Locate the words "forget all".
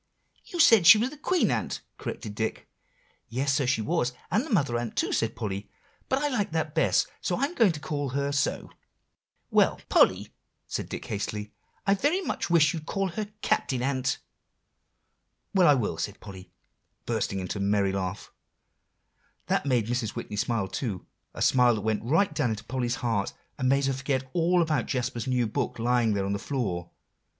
23.93-24.63